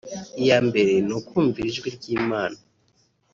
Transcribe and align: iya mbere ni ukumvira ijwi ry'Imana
iya 0.41 0.57
mbere 0.67 0.93
ni 1.07 1.13
ukumvira 1.19 1.67
ijwi 1.71 1.89
ry'Imana 1.97 2.57